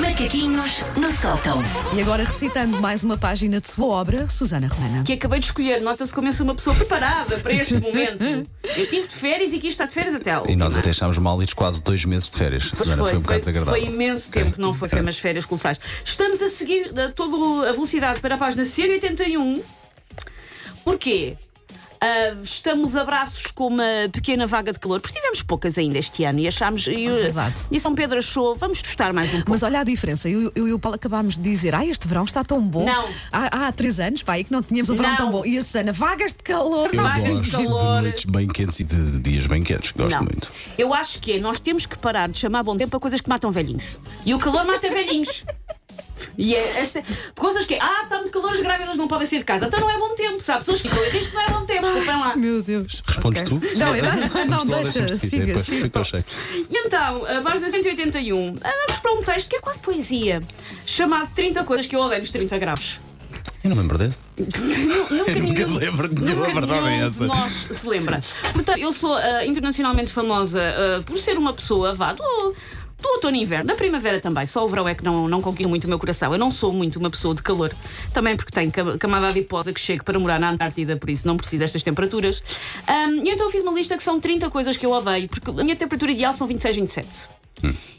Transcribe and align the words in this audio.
Macaquinhos 0.00 0.82
no 0.96 1.10
sótão. 1.10 1.58
E 1.94 2.00
agora 2.00 2.24
recitando 2.24 2.80
mais 2.80 3.04
uma 3.04 3.18
página 3.18 3.60
de 3.60 3.68
sua 3.68 3.84
obra, 3.84 4.26
Susana 4.28 4.66
Romana. 4.66 5.04
que 5.04 5.12
acabei 5.12 5.40
de 5.40 5.46
escolher. 5.46 5.82
Nota-se 5.82 6.14
como 6.14 6.28
eu 6.28 6.32
sou 6.32 6.44
uma 6.44 6.54
pessoa 6.54 6.74
preparada 6.74 7.36
para 7.40 7.52
este 7.52 7.74
momento. 7.74 8.24
Eu 8.24 8.82
estive 8.82 9.08
de 9.08 9.14
férias 9.14 9.52
e 9.52 9.56
aqui 9.56 9.66
está 9.68 9.84
de 9.84 9.92
férias 9.92 10.14
até 10.14 10.32
à 10.32 10.42
E 10.48 10.56
nós 10.56 10.74
até 10.74 10.88
achámos 10.88 11.18
mal 11.18 11.42
ir 11.42 11.54
quase 11.54 11.82
dois 11.82 12.06
meses 12.06 12.30
de 12.30 12.38
férias. 12.38 12.64
Pois 12.70 12.78
Susana, 12.78 13.04
foi, 13.04 13.18
um 13.18 13.20
bocado 13.20 13.44
foi, 13.44 13.52
desagradável. 13.52 13.92
imenso 13.92 14.30
tempo, 14.30 14.58
não 14.58 14.72
foi, 14.72 14.88
foi 14.88 15.02
umas 15.02 15.18
férias 15.18 15.44
colossais. 15.44 15.78
Estamos 16.02 16.40
a 16.40 16.48
seguir 16.48 16.98
a 16.98 17.10
toda 17.12 17.68
a 17.68 17.72
velocidade 17.72 18.20
para 18.20 18.36
a 18.36 18.38
página 18.38 18.64
181. 18.64 19.62
Porquê? 20.82 21.36
Ah, 22.04 22.36
estamos 22.42 22.94
a 22.96 23.02
braços 23.04 23.46
com 23.46 23.68
uma 23.68 23.82
pequena 24.12 24.46
vaga 24.46 24.72
de 24.72 24.78
calor, 24.78 25.00
porque 25.00 25.16
tivemos 25.16 25.40
poucas 25.42 25.78
ainda 25.78 25.96
este 25.98 26.22
ano 26.24 26.38
e 26.38 26.46
achámos. 26.46 26.86
E, 26.86 27.08
verdade. 27.08 27.62
e 27.70 27.80
São 27.80 27.94
Pedro 27.94 28.18
achou, 28.18 28.54
vamos 28.56 28.82
testar 28.82 29.12
mais 29.14 29.28
um 29.28 29.36
pouco. 29.36 29.50
Mas 29.50 29.62
olha 29.62 29.80
a 29.80 29.84
diferença, 29.84 30.28
eu, 30.28 30.52
eu 30.54 30.68
e 30.68 30.72
o 30.74 30.78
Paulo 30.78 30.96
acabámos 30.96 31.38
de 31.38 31.42
dizer: 31.42 31.74
ah, 31.74 31.84
este 31.84 32.06
verão 32.06 32.24
está 32.24 32.44
tão 32.44 32.60
bom. 32.60 32.84
Não. 32.84 33.08
Há, 33.32 33.68
há 33.68 33.72
três 33.72 33.98
anos, 34.00 34.22
pá, 34.22 34.34
aí 34.34 34.44
que 34.44 34.52
não 34.52 34.62
tínhamos 34.62 34.90
um 34.90 34.96
verão 34.96 35.10
Não. 35.10 35.16
tão 35.16 35.30
bom. 35.30 35.46
E 35.46 35.56
a 35.56 35.64
Susana, 35.64 35.92
vagas 35.92 36.32
de 36.32 36.42
calor, 36.42 36.90
Eu 36.92 37.02
Vagas 37.02 37.22
de 37.24 37.30
gosto 37.30 37.44
de 37.44 37.50
calor. 37.52 38.02
noites 38.02 38.24
bem 38.26 38.48
quentes 38.48 38.80
e 38.80 38.84
de 38.84 39.20
dias 39.20 39.46
bem 39.46 39.62
quentes. 39.62 39.92
Gosto 39.92 40.16
Não. 40.16 40.24
muito. 40.24 40.52
Eu 40.76 40.92
acho 40.92 41.20
que 41.20 41.32
é, 41.32 41.38
nós 41.38 41.58
temos 41.58 41.86
que 41.86 41.96
parar 41.96 42.28
de 42.28 42.38
chamar 42.38 42.62
bom 42.62 42.76
tempo 42.76 42.94
a 42.96 43.00
coisas 43.00 43.20
que 43.20 43.28
matam 43.30 43.50
velhinhos. 43.50 43.96
E 44.26 44.34
o 44.34 44.38
calor 44.38 44.66
mata 44.66 44.90
velhinhos. 44.90 45.42
E 46.36 46.54
é 46.54 46.80
esta, 46.80 47.02
coisas 47.36 47.64
que 47.66 47.74
é, 47.74 47.78
ah, 47.80 48.00
está 48.04 48.16
muito 48.16 48.30
calor, 48.32 48.52
as 48.52 48.60
grávidas 48.60 48.96
não 48.96 49.06
podem 49.08 49.26
sair 49.26 49.38
de 49.38 49.44
casa. 49.44 49.66
Então 49.66 49.80
não 49.80 49.90
é 49.90 49.98
bom 49.98 50.14
tempo, 50.14 50.42
sabe? 50.42 50.58
Pessoas 50.60 50.80
ficam 50.80 51.04
em 51.04 51.10
risco, 51.10 51.34
não 51.34 51.42
é 51.42 51.50
bom 51.50 51.64
tempo. 51.64 51.82
Desculpem 51.82 52.20
lá. 52.20 52.36
Meu 52.36 52.62
Deus. 52.62 53.02
Respondes 53.06 53.42
Ok. 53.42 53.58
tu? 53.58 53.78
Não, 53.78 53.96
eu 53.96 54.04
não, 54.46 54.64
não, 54.64 54.66
deixa, 54.82 55.08
siga, 55.08 55.46
Depois 55.46 56.08
siga. 56.08 56.24
E 56.70 56.76
então, 56.86 57.24
a 57.26 57.40
página 57.42 57.70
181, 57.70 58.48
andamos 58.48 59.00
para 59.00 59.12
um 59.12 59.22
texto 59.22 59.48
que 59.50 59.56
é 59.56 59.60
quase 59.60 59.78
poesia, 59.78 60.40
chamado 60.84 61.30
30 61.34 61.62
coisas 61.64 61.86
que 61.86 61.94
eu 61.94 62.00
odeio 62.00 62.20
nos 62.20 62.30
30 62.30 62.58
graus. 62.58 63.00
Eu 63.62 63.70
não 63.70 63.76
me 63.76 63.82
lembro 63.82 63.96
desse. 63.96 64.18
Nunca 64.36 65.30
Eu 65.30 65.42
nunca 65.42 65.66
nenhum- 65.66 65.78
lembro 65.78 66.08
de 66.08 66.22
nenhuma, 66.22 66.48
nunca 66.48 66.60
verdade 66.60 66.86
é 66.88 67.06
essa. 67.06 67.26
nós 67.26 67.50
se 67.50 67.86
lembra. 67.88 68.22
Portanto, 68.52 68.78
eu 68.78 68.92
sou 68.92 69.14
ah, 69.14 69.46
internacionalmente 69.46 70.12
famosa 70.12 70.60
ah, 70.62 71.02
por 71.02 71.16
ser 71.16 71.38
uma 71.38 71.52
pessoa, 71.54 71.94
vá, 71.94 72.12
do, 72.12 72.54
do 73.04 73.08
outono 73.14 73.36
e 73.36 73.42
inverno, 73.42 73.66
da 73.66 73.74
primavera 73.74 74.18
também. 74.20 74.46
Só 74.46 74.64
o 74.64 74.68
verão 74.68 74.88
é 74.88 74.94
que 74.94 75.04
não, 75.04 75.28
não 75.28 75.40
conquista 75.40 75.68
muito 75.68 75.84
o 75.84 75.88
meu 75.88 75.98
coração. 75.98 76.32
Eu 76.32 76.38
não 76.38 76.50
sou 76.50 76.72
muito 76.72 76.98
uma 76.98 77.10
pessoa 77.10 77.34
de 77.34 77.42
calor. 77.42 77.72
Também 78.12 78.36
porque 78.36 78.50
tenho 78.50 78.72
cam- 78.72 78.96
camada 78.98 79.28
adiposa 79.28 79.72
que 79.72 79.80
chego 79.80 80.02
para 80.04 80.18
morar 80.18 80.40
na 80.40 80.50
Antártida, 80.50 80.96
por 80.96 81.10
isso 81.10 81.26
não 81.26 81.36
preciso 81.36 81.60
destas 81.60 81.82
temperaturas. 81.82 82.42
Ahm, 82.86 83.22
e 83.24 83.30
então 83.30 83.46
eu 83.46 83.50
fiz 83.50 83.62
uma 83.62 83.72
lista 83.72 83.96
que 83.96 84.02
são 84.02 84.18
30 84.18 84.48
coisas 84.50 84.76
que 84.76 84.86
eu 84.86 84.90
odeio, 84.90 85.28
porque 85.28 85.50
a 85.50 85.62
minha 85.64 85.76
temperatura 85.76 86.12
ideal 86.12 86.32
são 86.32 86.46
26, 86.46 86.76
27. 86.76 87.08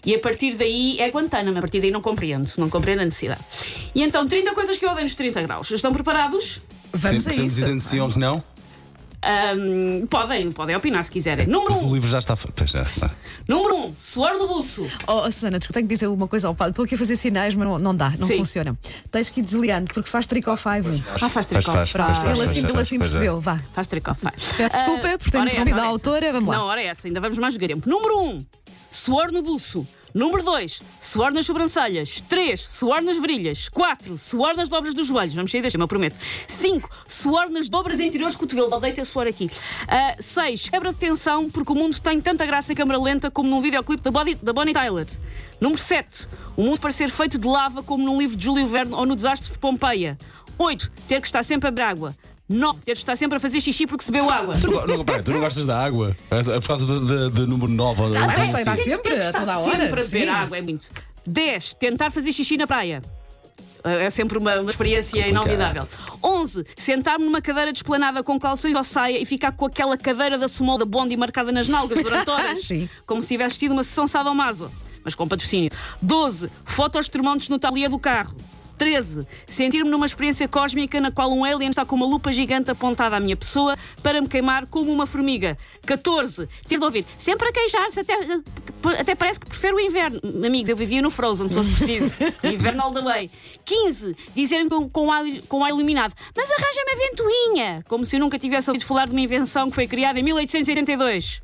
E 0.06 0.14
a 0.14 0.20
partir 0.20 0.56
daí 0.56 1.00
é 1.00 1.10
Guantánamo, 1.10 1.58
a 1.58 1.62
partir 1.62 1.80
daí 1.80 1.90
não 1.92 2.02
compreendo, 2.02 2.48
não 2.58 2.70
compreendo 2.70 3.02
a 3.02 3.06
necessidade. 3.06 3.42
E 3.96 4.04
então, 4.04 4.28
30 4.28 4.54
coisas 4.54 4.78
que 4.78 4.86
eu 4.86 4.90
odeio 4.90 5.04
nos 5.06 5.16
30 5.16 5.42
graus. 5.44 5.72
Estão 5.72 5.92
preparados? 5.94 6.60
Vamos 6.94 7.26
a 7.28 7.30
Temos 7.32 7.52
isso. 7.54 7.62
identificação 7.64 8.12
que 8.12 8.20
não? 8.20 8.44
Ahm, 9.26 10.06
podem, 10.08 10.52
podem 10.52 10.76
opinar 10.76 11.04
se 11.04 11.10
quiserem. 11.10 11.48
Número 11.48 11.74
Mas 11.74 11.82
o 11.82 11.88
1, 11.88 11.94
livro 11.96 12.10
já 12.10 12.20
está. 12.20 12.38
Pois 12.38 12.70
já 12.70 12.84
está. 12.84 13.10
número 13.48 13.76
um, 13.76 13.94
suor 13.98 14.38
do 14.38 14.48
buço. 14.48 14.88
Oh, 15.08 15.24
Susana, 15.32 15.58
desculpa, 15.58 15.80
tenho 15.80 15.88
que 15.88 15.94
dizer 15.96 16.08
uma 16.08 16.28
coisa 16.28 16.48
ao 16.48 16.54
Paulo. 16.54 16.70
Estou 16.70 16.86
aqui 16.86 16.94
a 16.94 16.98
fazer 16.98 17.16
sinais, 17.16 17.56
mas 17.56 17.68
não, 17.68 17.80
não 17.80 17.96
dá, 17.96 18.14
não 18.20 18.28
Sim. 18.28 18.38
funciona. 18.38 18.78
Tens 19.10 19.30
que 19.30 19.40
ir 19.40 19.44
desligando, 19.44 19.92
porque 19.92 20.08
faz 20.10 20.28
trick 20.28 20.48
or 20.48 20.58
five. 20.58 21.04
Ah, 21.22 21.28
faz 21.28 21.46
faz, 21.46 21.48
ele 21.48 21.58
assim, 21.58 21.92
faz, 21.92 22.26
ele 22.26 22.82
assim 22.82 22.98
pois 23.00 23.12
é. 23.12 23.14
percebeu, 23.14 23.42
vá. 23.42 23.60
Faz 23.74 23.88
tricô, 23.88 24.14
faz. 24.14 24.36
Peço 24.58 24.76
desculpa 24.76 25.08
Ah, 25.08 25.18
por 25.18 25.32
ter 25.32 25.38
é 25.38 25.42
interrompido 25.42 25.80
a 25.80 25.84
é 25.84 25.88
autora, 25.88 26.32
vamos 26.32 26.50
lá. 26.50 26.58
Não, 26.58 26.66
ora 26.66 26.82
é 26.82 26.88
essa, 26.88 27.08
ainda 27.08 27.20
vamos 27.20 27.38
mais 27.38 27.56
tempo. 27.56 27.90
Número 27.90 28.20
1, 28.20 28.30
um, 28.30 28.40
suor 28.92 29.32
no 29.32 29.42
buço. 29.42 29.88
Número 30.16 30.42
2, 30.44 30.82
suor 31.02 31.34
nas 31.34 31.46
sobrancelhas. 31.46 32.22
3, 32.22 32.58
suor 32.58 33.02
nas 33.02 33.18
virilhas. 33.18 33.68
4, 33.68 34.18
suor 34.18 34.56
nas 34.56 34.70
dobras 34.70 34.94
dos 34.94 35.08
joelhos. 35.08 35.34
Vamos 35.34 35.52
sair 35.52 35.62
deste, 35.62 35.78
eu 35.78 35.88
prometo. 35.90 36.16
5, 36.48 36.90
suor 37.06 37.50
nas 37.50 37.68
dobras 37.68 38.00
interiores 38.00 38.38
cotovelos. 38.38 38.72
Odeio 38.72 38.96
ter 38.96 39.04
suor 39.04 39.28
aqui. 39.28 39.52
6, 40.18 40.70
quebra 40.70 40.94
de 40.94 41.00
tensão 41.00 41.50
porque 41.50 41.70
o 41.74 41.76
mundo 41.76 42.00
tem 42.00 42.22
tanta 42.22 42.46
graça 42.46 42.72
em 42.72 42.76
câmara 42.78 42.98
lenta 42.98 43.30
como 43.30 43.50
num 43.50 43.60
videoclipe 43.60 44.02
da, 44.02 44.10
da 44.42 44.54
Bonnie 44.54 44.74
Tyler. 44.74 45.06
Número 45.60 45.82
7, 45.82 46.30
o 46.56 46.64
mundo 46.64 46.80
parecer 46.80 47.10
feito 47.10 47.38
de 47.38 47.46
lava 47.46 47.84
como 47.84 48.02
num 48.02 48.18
livro 48.18 48.38
de 48.38 48.46
Júlio 48.46 48.66
Verne 48.66 48.94
ou 48.94 49.06
no 49.06 49.18
desastre 49.18 49.52
de 49.52 49.60
Pompeia. 49.60 50.18
8, 50.58 50.92
ter 51.10 51.20
que 51.20 51.28
estar 51.28 51.44
sempre 51.44 51.68
a 51.68 51.90
água. 51.90 52.16
9, 52.48 52.80
ter 52.86 52.92
que 52.94 52.98
estar 53.00 53.16
sempre 53.16 53.38
a 53.38 53.40
fazer 53.40 53.60
xixi 53.60 53.88
porque 53.88 54.04
se 54.04 54.12
bebeu 54.12 54.30
água. 54.30 54.54
Tu 54.60 54.70
não, 54.70 54.86
não, 54.88 55.06
peraí, 55.06 55.24
tu 55.24 55.32
não 55.32 55.40
gostas 55.40 55.66
da 55.66 55.84
água? 55.84 56.16
É 56.30 56.40
é 56.40 56.60
por 56.60 56.68
causa 56.68 56.86
de, 56.86 57.06
de- 57.06 57.30
de 57.42 57.46
número 57.48 57.72
9 57.72 58.02
ou 58.04 58.08
Ah, 58.08 58.12
de- 58.12 58.20
mas 58.38 58.50
está 58.60 58.78
sempre, 58.78 59.16
a 59.20 59.34
toda 59.34 59.54
a 59.54 59.60
hora, 59.60 59.72
sempre 59.82 60.02
a 60.02 60.04
beber 60.06 60.30
água, 60.30 60.58
é 60.58 60.62
muito. 60.62 60.90
10. 61.26 61.74
Tentar 61.74 62.12
fazer 62.12 62.32
xixi 62.32 62.56
na 62.58 62.68
praia. 62.68 63.02
É 63.84 64.10
sempre 64.10 64.38
uma, 64.40 64.56
uma 64.62 64.70
experiência 64.72 65.28
inolvidável. 65.28 65.88
11. 66.24 66.66
Sentar-me 66.76 67.26
numa 67.26 67.40
cadeira 67.40 67.72
desplanada 67.72 68.24
com 68.24 68.40
calções 68.40 68.76
ou 68.76 68.84
saia 68.84 69.20
e 69.22 69.26
ficar 69.26 69.52
com 69.52 69.66
aquela 69.66 69.96
cadeira 69.96 70.38
da 70.40 70.48
sumol 70.48 70.78
da 70.80 70.86
Bondi 70.86 71.16
marcada 71.16 71.52
nas 71.52 71.68
nalgas 71.68 72.02
durante 72.02 72.30
horas. 72.30 72.62
Sim. 72.66 72.90
como 73.06 73.22
se 73.22 73.28
tivesse 73.28 73.60
tido 73.60 73.74
uma 73.74 73.84
sessão 73.84 74.08
sadomaso, 74.08 74.72
mas 75.04 75.14
com 75.14 75.28
patrocínio. 75.28 75.70
12. 76.02 76.50
Fotos 76.66 77.08
termómetros 77.08 77.48
no 77.50 77.60
talia 77.60 77.88
do 77.88 78.00
carro. 78.00 78.36
13. 78.78 79.26
Sentir-me 79.48 79.90
numa 79.90 80.06
experiência 80.06 80.48
cósmica 80.48 81.00
na 81.00 81.12
qual 81.12 81.32
um 81.32 81.44
alien 81.44 81.70
está 81.70 81.86
com 81.86 81.96
uma 81.96 82.06
lupa 82.06 82.32
gigante 82.32 82.72
apontada 82.72 83.16
à 83.16 83.20
minha 83.20 83.36
pessoa 83.36 83.78
para 84.02 84.22
me 84.22 84.28
queimar 84.28 84.68
como 84.68 84.92
uma 84.92 85.06
formiga. 85.06 85.58
14. 85.86 86.48
Ter 86.68 86.78
de 86.78 86.84
ouvir 86.84 87.06
sempre 87.18 87.48
a 87.48 87.52
queixar-se, 87.52 88.00
até, 88.00 88.14
até 89.00 89.16
parece 89.16 89.40
que 89.40 89.46
prefiro 89.46 89.78
o 89.78 89.80
inverno. 89.80 90.20
Amigos, 90.46 90.70
eu 90.70 90.76
vivia 90.76 91.02
no 91.02 91.10
Frozen, 91.10 91.50
se 91.50 91.56
fosse 91.56 91.72
preciso. 91.72 92.16
Inverno 92.44 92.84
all 92.84 92.94
the 92.94 93.02
way. 93.02 93.30
15. 93.64 94.16
Dizer-me 94.36 94.70
com, 94.70 94.90
com, 94.90 95.12
ar, 95.12 95.24
com 95.48 95.64
ar 95.64 95.70
iluminado, 95.70 96.14
mas 96.36 96.50
arranja-me 96.52 96.92
a 96.92 97.08
ventoinha. 97.08 97.86
Como 97.88 98.06
se 98.06 98.16
eu 98.16 98.20
nunca 98.20 98.38
tivesse 98.38 98.70
ouvido 98.70 98.86
falar 98.86 99.08
de 99.08 99.12
uma 99.12 99.22
invenção 99.22 99.70
que 99.70 99.76
foi 99.76 99.88
criada 99.88 100.20
em 100.20 100.24
1882. 100.24 101.42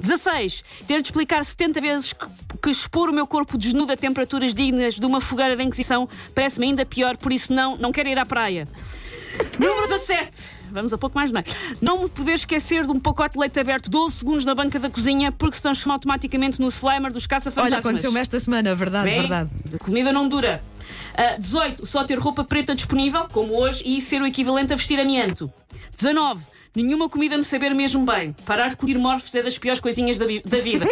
16. 0.00 0.64
Ter 0.86 1.02
de 1.02 1.08
explicar 1.08 1.44
70 1.44 1.80
vezes 1.80 2.12
que, 2.12 2.26
que 2.62 2.70
expor 2.70 3.08
o 3.08 3.12
meu 3.12 3.26
corpo 3.26 3.58
desnudo 3.58 3.92
a 3.92 3.96
temperaturas 3.96 4.54
dignas 4.54 4.94
de 4.94 5.04
uma 5.06 5.20
fogueira 5.20 5.56
da 5.56 5.62
Inquisição 5.62 6.08
parece-me 6.34 6.66
ainda 6.66 6.84
pior, 6.86 7.16
por 7.16 7.32
isso 7.32 7.52
não, 7.52 7.76
não 7.76 7.92
quero 7.92 8.08
ir 8.08 8.18
à 8.18 8.26
praia. 8.26 8.68
Número 9.58 9.88
17. 9.88 10.58
Vamos 10.70 10.92
a 10.92 10.98
pouco 10.98 11.16
mais 11.16 11.32
mais. 11.32 11.46
Não 11.80 12.02
me 12.02 12.08
poder 12.08 12.34
esquecer 12.34 12.84
de 12.84 12.92
um 12.92 13.00
pacote 13.00 13.34
de 13.34 13.40
leite 13.40 13.58
aberto 13.58 13.88
12 13.90 14.16
segundos 14.16 14.44
na 14.44 14.54
banca 14.54 14.78
da 14.78 14.90
cozinha 14.90 15.32
porque 15.32 15.56
se 15.56 15.62
transforma 15.62 15.94
automaticamente 15.94 16.60
no 16.60 16.68
slimer 16.68 17.12
dos 17.12 17.26
caça-fantasmas. 17.26 17.72
Olha, 17.72 17.78
aconteceu-me 17.80 18.20
esta 18.20 18.38
semana, 18.38 18.74
verdade, 18.74 19.04
Bem, 19.08 19.20
verdade. 19.20 19.50
A 19.74 19.78
comida 19.78 20.12
não 20.12 20.28
dura. 20.28 20.62
Ah, 21.14 21.36
18. 21.38 21.86
Só 21.86 22.04
ter 22.04 22.18
roupa 22.18 22.44
preta 22.44 22.74
disponível, 22.74 23.26
como 23.32 23.54
hoje, 23.58 23.82
e 23.84 24.00
ser 24.00 24.20
o 24.22 24.26
equivalente 24.26 24.72
a 24.72 24.76
vestir 24.76 25.00
amianto. 25.00 25.52
19. 25.96 26.44
Nenhuma 26.74 27.08
comida 27.08 27.36
me 27.36 27.44
saber 27.44 27.74
mesmo 27.74 28.04
bem. 28.04 28.34
Parar 28.44 28.68
de 28.68 28.76
curtir 28.76 28.96
morfos 28.98 29.34
é 29.34 29.42
das 29.42 29.58
piores 29.58 29.80
coisinhas 29.80 30.18
da, 30.18 30.26
vi- 30.26 30.42
da 30.44 30.58
vida. 30.58 30.86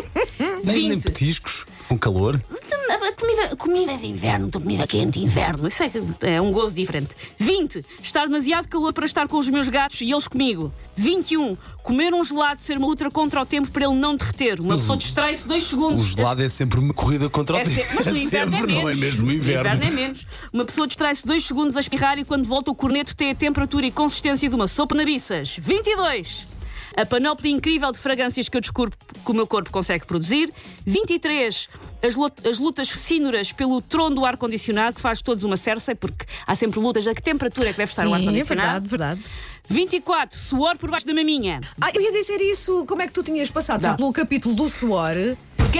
Nem, 0.64 0.74
nem 0.88 0.90
20. 0.90 1.02
petiscos 1.04 1.64
com 1.88 1.96
calor. 1.98 2.42
A 2.88 3.12
comida, 3.12 3.56
comida 3.56 3.96
de 3.96 4.06
inverno, 4.06 4.50
comida 4.50 4.86
quente 4.86 5.18
de 5.18 5.24
inverno, 5.24 5.66
isso 5.66 5.82
é, 5.82 5.90
é 6.34 6.40
um 6.40 6.50
gozo 6.52 6.74
diferente. 6.74 7.08
20. 7.38 7.84
Estar 8.02 8.26
demasiado 8.26 8.68
calor 8.68 8.92
para 8.92 9.04
estar 9.06 9.26
com 9.26 9.38
os 9.38 9.48
meus 9.48 9.68
gatos 9.68 10.00
e 10.00 10.10
eles 10.12 10.28
comigo. 10.28 10.72
21. 10.96 11.56
Comer 11.82 12.14
um 12.14 12.22
gelado, 12.24 12.60
ser 12.60 12.78
uma 12.78 12.86
luta 12.86 13.10
contra 13.10 13.40
o 13.42 13.46
tempo 13.46 13.70
para 13.70 13.84
ele 13.86 13.94
não 13.94 14.16
derreter. 14.16 14.60
Uma 14.60 14.76
pessoa 14.76 14.96
distrai-se 14.96 15.46
dois 15.48 15.64
O 15.64 15.68
segundos. 15.68 16.06
gelado 16.06 16.42
é 16.42 16.48
sempre 16.48 16.78
uma 16.78 16.94
corrida 16.94 17.28
contra 17.28 17.56
o 17.56 17.58
É 17.58 17.64
tempo. 17.64 17.76
sempre, 17.80 17.94
mas 17.96 18.06
no 18.06 18.16
inverno 18.18 18.54
é 18.54 18.58
Sempre, 18.58 18.72
menos. 18.72 18.82
não 18.84 18.90
é 18.90 18.94
mesmo 18.94 19.26
no 19.26 19.32
inverno. 19.32 19.84
é 19.84 19.90
menos. 19.90 20.26
Uma 20.52 20.64
pessoa 20.64 20.86
distrai-se 20.86 21.26
dois 21.26 21.44
segundos 21.44 21.76
a 21.76 21.80
espirrar 21.80 22.18
e 22.18 22.24
quando 22.24 22.44
volta 22.44 22.70
o 22.70 22.74
corneto 22.74 23.14
tem 23.16 23.30
a 23.30 23.34
temperatura 23.34 23.86
e 23.86 23.90
consistência 23.90 24.48
de 24.48 24.54
uma 24.54 24.66
sopa 24.66 24.94
na 24.94 25.04
biças. 25.04 25.56
22. 25.60 26.46
A 26.96 27.04
panóplia 27.04 27.52
incrível 27.52 27.92
de 27.92 27.98
fragrâncias 27.98 28.48
que 28.48 28.56
eu 28.56 28.60
descubro 28.60 28.96
que 29.24 29.30
o 29.30 29.34
meu 29.34 29.46
corpo 29.46 29.70
consegue 29.70 30.06
produzir. 30.06 30.50
23. 30.86 31.68
As, 32.02 32.14
lu- 32.14 32.30
as 32.48 32.58
lutas 32.58 32.88
cínoras 32.88 33.52
pelo 33.52 33.82
trono 33.82 34.16
do 34.16 34.24
ar-condicionado, 34.24 34.96
que 34.96 35.00
faz 35.02 35.20
todos 35.20 35.44
uma 35.44 35.56
Cersei, 35.58 35.94
porque 35.94 36.24
há 36.46 36.54
sempre 36.54 36.80
lutas 36.80 37.06
a 37.06 37.14
que 37.14 37.20
temperatura 37.22 37.68
é 37.68 37.72
que 37.72 37.78
deve 37.78 37.90
estar 37.90 38.06
o 38.06 38.08
Sim, 38.08 38.14
é 38.14 38.18
ar-condicionado. 38.18 38.88
verdade, 38.88 39.20
verdade. 39.20 39.30
24. 39.68 40.38
Suor 40.38 40.78
por 40.78 40.90
baixo 40.90 41.06
da 41.06 41.12
maminha. 41.12 41.60
Ah, 41.80 41.90
eu 41.94 42.00
ia 42.00 42.12
dizer 42.12 42.40
isso, 42.40 42.84
como 42.86 43.02
é 43.02 43.06
que 43.06 43.12
tu 43.12 43.22
tinhas 43.22 43.50
passado 43.50 43.82
já 43.82 43.94
pelo 43.94 44.12
capítulo 44.12 44.54
do 44.54 44.68
suor? 44.68 45.14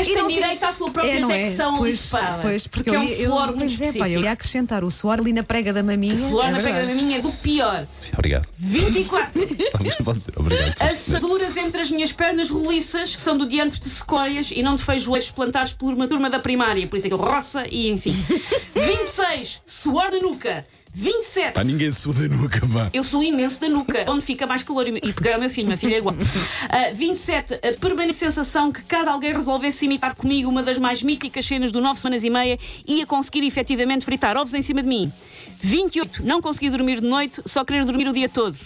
Este 0.01 0.13
E 0.13 0.15
tem 0.15 0.29
direito 0.29 0.63
à 0.65 0.73
sua 0.73 0.91
própria 0.91 1.11
É, 1.13 1.21
não 1.21 1.31
é? 1.31 1.47
secção 1.47 1.71
ali 1.71 1.79
Pois, 1.81 2.11
pois, 2.43 2.67
porque, 2.67 2.91
é 2.91 2.95
eu, 2.95 3.01
um 3.01 3.05
ia- 3.05 3.17
eu, 3.19 3.31
suor 3.31 3.47
muito 3.57 3.77
pois 3.79 3.81
é, 3.97 3.99
pá, 3.99 4.09
eu 4.09 4.21
ia 4.23 4.33
acrescentar 4.33 4.85
o 4.85 4.91
suor 4.91 5.19
ali 5.21 5.33
na 5.33 5.43
prega 5.43 5.73
da 5.73 5.83
maminha. 5.83 6.17
Suor 6.17 6.47
é 6.47 6.51
na 6.51 6.59
pega 6.61 6.83
da 6.83 6.87
maminha 6.95 7.19
é 7.19 7.21
do 7.21 7.31
pior. 7.33 7.87
Obrigado. 8.15 8.49
24. 8.59 9.47
Talvez 9.73 9.95
pode 10.05 10.21
ser. 10.21 10.33
Obrigado. 10.39 10.75
Assaduras 10.83 11.57
entre 11.57 11.81
as 11.81 11.91
minhas 11.91 12.13
pernas 12.13 12.51
roliças, 12.51 13.15
que 13.17 13.21
são 13.23 13.37
do 13.37 13.47
diâmetro 13.47 13.81
de 13.81 13.89
secóias 13.89 14.51
e 14.51 14.63
não 14.63 14.77
de 14.77 14.83
feijoeiros 14.85 15.31
plantados 15.31 15.73
por 15.73 15.93
uma 15.93 16.07
turma 16.09 16.29
da 16.31 16.39
primária, 16.39 16.87
por 16.87 16.97
isso 16.97 17.07
é 17.07 17.09
que 17.11 17.15
eu 17.15 17.19
roça 17.19 17.67
e 17.71 17.89
enfim. 17.91 18.15
26. 18.75 19.63
Suor 19.67 20.11
na 20.11 20.19
nuca. 20.21 20.67
27. 20.99 21.53
Pá, 21.53 21.63
ninguém 21.63 21.93
suda 21.93 22.27
nunca, 22.27 22.59
pá. 22.67 22.89
Eu 22.91 23.05
sou 23.05 23.23
imenso 23.23 23.61
da 23.61 23.69
nuca, 23.69 24.07
onde 24.09 24.25
fica 24.25 24.47
mais 24.47 24.63
calor. 24.63 24.89
E 24.89 24.93
é 24.95 25.37
o 25.37 25.39
meu 25.39 25.51
filho, 25.51 25.67
minha 25.67 25.77
filha 25.77 25.97
é 25.97 25.99
igual. 25.99 26.15
Uh, 26.15 26.95
27. 26.95 27.53
A 27.53 27.79
permanente 27.79 28.15
sensação 28.15 28.73
que, 28.73 28.83
caso 28.83 29.11
alguém 29.11 29.35
resolvesse 29.35 29.85
imitar 29.85 30.15
comigo 30.15 30.49
uma 30.49 30.63
das 30.63 30.79
mais 30.79 31.03
míticas 31.03 31.45
cenas 31.45 31.71
do 31.71 31.83
9 31.83 32.01
semanas 32.01 32.25
e 32.25 32.31
meia, 32.31 32.59
ia 32.89 33.05
conseguir 33.05 33.45
efetivamente 33.47 34.07
fritar 34.07 34.39
ovos 34.39 34.55
em 34.55 34.63
cima 34.63 34.83
de 34.83 34.89
mim. 34.89 35.13
28. 35.61 36.25
Não 36.25 36.41
consegui 36.41 36.71
dormir 36.71 37.03
de 37.03 37.07
noite, 37.07 37.43
só 37.45 37.63
querer 37.63 37.85
dormir 37.85 38.09
o 38.09 38.13
dia 38.15 38.31
todo. 38.31 38.59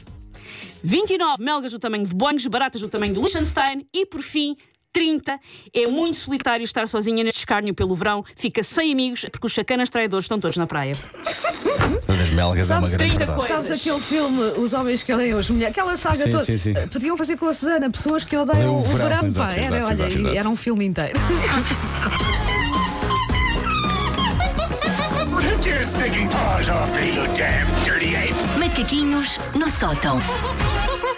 29. 0.84 1.42
Melgas 1.42 1.72
do 1.72 1.80
tamanho 1.80 2.06
de 2.06 2.14
Boeings, 2.14 2.46
baratas 2.46 2.80
do 2.80 2.88
tamanho 2.88 3.12
de 3.12 3.18
Liechtenstein. 3.18 3.84
E, 3.92 4.06
por 4.06 4.22
fim, 4.22 4.56
30. 4.92 5.38
É 5.74 5.86
muito 5.88 6.16
solitário 6.16 6.62
estar 6.62 6.86
sozinha 6.86 7.24
neste 7.24 7.40
escárnio 7.40 7.74
pelo 7.74 7.94
verão. 7.96 8.24
Fica 8.36 8.62
sem 8.62 8.92
amigos, 8.92 9.26
porque 9.30 9.46
os 9.46 9.52
chacanas 9.52 9.88
traidores 9.88 10.26
estão 10.26 10.38
todos 10.38 10.56
na 10.56 10.66
praia. 10.68 10.92
Das 12.06 12.30
melgas 12.30 12.70
é 12.70 12.74
uma 12.74 12.80
Sabes, 12.80 12.90
grande 12.94 13.16
30 13.16 13.18
verdade. 13.18 13.38
coisas. 13.38 13.66
Sabes 13.66 13.80
aquele 13.80 14.00
filme 14.00 14.40
Os 14.58 14.72
Homens 14.72 15.02
que 15.02 15.12
Odeiam 15.12 15.38
as 15.38 15.50
Mulheres? 15.50 15.70
Aquela 15.76 15.96
saga 15.96 16.24
Sim, 16.24 16.30
toda. 16.30 16.44
sim, 16.44 16.58
sim. 16.58 16.72
Eh, 16.76 16.86
Podiam 16.86 17.16
fazer 17.16 17.36
com 17.36 17.46
a 17.46 17.52
Susana, 17.52 17.90
pessoas 17.90 18.24
que 18.24 18.36
Odeiam 18.36 18.76
o 18.76 18.80
o 18.80 18.82
verão, 18.84 19.08
verão. 19.08 19.26
exato, 19.26 19.54
pá. 19.54 19.60
Era, 19.60 19.64
exato, 19.64 19.74
olha, 19.86 19.92
exato, 19.92 20.18
exato. 20.18 20.36
era 20.36 20.48
um 20.48 20.56
filme 20.56 20.84
inteiro. 20.84 21.18
Take 25.40 25.68
your 25.68 25.84
stinking 25.84 26.28
paws 26.28 26.68
off 26.68 26.90
me, 26.94 27.14
you 27.16 27.26
damn 27.34 27.66
dirty 27.84 28.14
ape! 28.16 28.34
Macaquinhos 28.58 29.38
no 29.54 29.68
sótão. 29.70 30.18